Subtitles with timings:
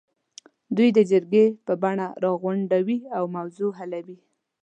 [0.75, 4.17] دوی د جرګې په بڼه راغونډوي او موضوع حلوي.